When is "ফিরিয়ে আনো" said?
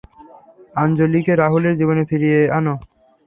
2.09-2.73